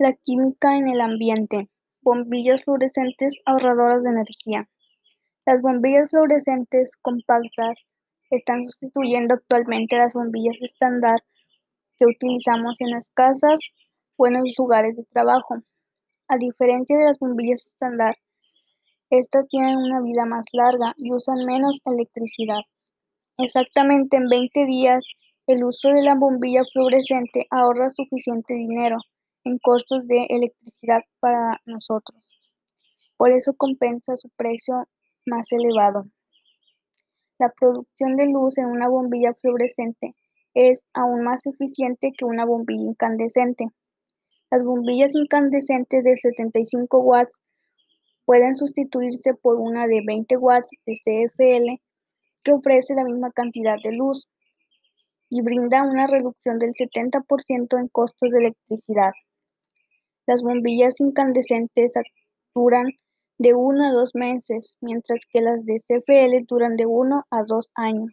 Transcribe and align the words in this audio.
La 0.00 0.12
química 0.12 0.76
en 0.76 0.86
el 0.86 1.00
ambiente. 1.00 1.68
Bombillas 2.02 2.62
fluorescentes 2.62 3.40
ahorradoras 3.44 4.04
de 4.04 4.10
energía. 4.10 4.68
Las 5.44 5.60
bombillas 5.60 6.10
fluorescentes 6.10 6.92
compactas 7.02 7.80
están 8.30 8.62
sustituyendo 8.62 9.34
actualmente 9.34 9.96
las 9.96 10.12
bombillas 10.12 10.54
estándar 10.60 11.24
que 11.98 12.06
utilizamos 12.06 12.76
en 12.78 12.92
las 12.92 13.10
casas 13.10 13.58
o 14.16 14.28
en 14.28 14.34
los 14.34 14.54
lugares 14.56 14.94
de 14.94 15.02
trabajo. 15.02 15.56
A 16.28 16.36
diferencia 16.36 16.96
de 16.96 17.06
las 17.06 17.18
bombillas 17.18 17.66
estándar, 17.66 18.18
estas 19.10 19.48
tienen 19.48 19.78
una 19.78 20.00
vida 20.00 20.26
más 20.26 20.44
larga 20.52 20.94
y 20.96 21.12
usan 21.12 21.44
menos 21.44 21.80
electricidad. 21.84 22.62
Exactamente 23.36 24.16
en 24.16 24.28
20 24.28 24.64
días, 24.64 25.04
el 25.48 25.64
uso 25.64 25.88
de 25.88 26.02
la 26.02 26.14
bombilla 26.14 26.62
fluorescente 26.72 27.48
ahorra 27.50 27.90
suficiente 27.90 28.54
dinero 28.54 28.98
en 29.44 29.58
costos 29.58 30.06
de 30.06 30.26
electricidad 30.28 31.02
para 31.20 31.60
nosotros. 31.64 32.22
Por 33.16 33.30
eso 33.30 33.52
compensa 33.56 34.16
su 34.16 34.28
precio 34.30 34.88
más 35.26 35.50
elevado. 35.52 36.06
La 37.38 37.50
producción 37.50 38.16
de 38.16 38.26
luz 38.26 38.58
en 38.58 38.66
una 38.66 38.88
bombilla 38.88 39.34
fluorescente 39.34 40.14
es 40.54 40.84
aún 40.92 41.22
más 41.22 41.46
eficiente 41.46 42.12
que 42.16 42.24
una 42.24 42.44
bombilla 42.44 42.90
incandescente. 42.90 43.66
Las 44.50 44.64
bombillas 44.64 45.14
incandescentes 45.14 46.04
de 46.04 46.16
75 46.16 46.98
watts 46.98 47.42
pueden 48.24 48.54
sustituirse 48.54 49.34
por 49.34 49.56
una 49.56 49.86
de 49.86 50.02
20 50.06 50.36
watts 50.36 50.70
de 50.84 50.94
CFL 50.94 51.80
que 52.42 52.52
ofrece 52.52 52.94
la 52.94 53.04
misma 53.04 53.30
cantidad 53.30 53.76
de 53.82 53.92
luz 53.92 54.28
y 55.30 55.42
brinda 55.42 55.82
una 55.82 56.06
reducción 56.06 56.58
del 56.58 56.72
70% 56.72 57.78
en 57.78 57.88
costos 57.88 58.30
de 58.30 58.38
electricidad. 58.38 59.12
Las 60.28 60.42
bombillas 60.42 61.00
incandescentes 61.00 61.94
duran 62.54 62.88
de 63.38 63.54
1 63.54 63.82
a 63.82 63.92
2 63.92 64.10
meses, 64.14 64.74
mientras 64.82 65.20
que 65.32 65.40
las 65.40 65.64
de 65.64 65.78
CFL 65.80 66.44
duran 66.46 66.76
de 66.76 66.84
1 66.84 67.24
a 67.30 67.44
2 67.44 67.70
años. 67.74 68.12